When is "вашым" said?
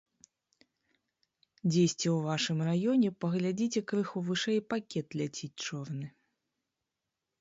2.27-2.57